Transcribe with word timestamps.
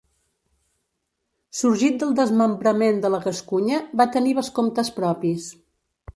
Sorgit 1.57 1.99
del 2.05 2.15
desmembrament 2.21 3.03
de 3.05 3.13
la 3.17 3.21
Gascunya, 3.27 3.83
va 4.03 4.09
tenir 4.17 4.35
vescomtes 4.41 4.93
propis. 4.99 5.49